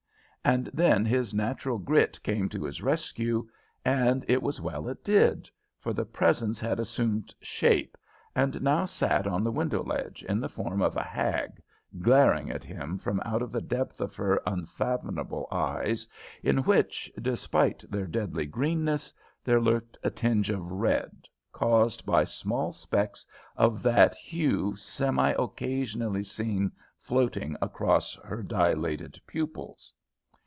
[0.43, 3.47] And then his natural grit came to his rescue,
[3.85, 7.95] and it was well it did, for the presence had assumed shape,
[8.35, 11.61] and now sat on the window ledge in the form of a hag,
[12.01, 16.07] glaring at him from out of the depths of her unfathomable eyes,
[16.41, 19.13] in which, despite their deadly greenness,
[19.43, 26.71] there lurked a tinge of red caused by small specks of that hue semioccasionally seen
[26.99, 29.93] floating across her dilated pupils.